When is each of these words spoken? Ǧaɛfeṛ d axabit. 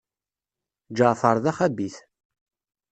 Ǧaɛfeṛ 0.97 1.35
d 1.43 1.45
axabit. 1.51 1.95